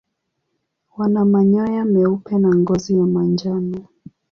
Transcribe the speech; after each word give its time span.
Wana 0.97 1.25
manyoya 1.25 1.85
meupe 1.85 2.37
na 2.39 2.55
ngozi 2.55 2.97
ya 2.99 3.05
manjano. 3.05 3.87